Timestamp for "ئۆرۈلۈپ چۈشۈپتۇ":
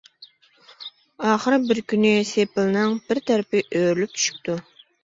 3.71-4.61